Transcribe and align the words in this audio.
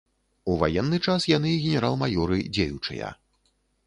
У 0.51 0.53
ваенны 0.61 0.97
час 1.07 1.27
яны 1.31 1.51
генерал-маёры 1.65 2.39
дзеючыя. 2.57 3.11